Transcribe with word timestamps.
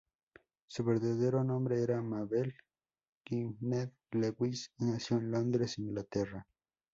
Su 0.65 0.83
verdadero 0.83 1.43
nombre 1.43 1.83
era 1.83 2.01
Mabel 2.01 2.55
Gwynedd 3.23 3.91
Lewis, 4.13 4.71
y 4.79 4.85
nació 4.85 5.17
en 5.17 5.29
Londres, 5.29 5.77
Inglaterra. 5.77 6.47